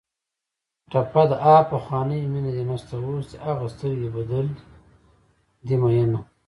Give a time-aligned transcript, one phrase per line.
[0.91, 4.55] ټپه ده: ها پخوانۍ مینه دې نشته اوس دې هغه سترګې بدلې
[5.65, 6.19] دي مینه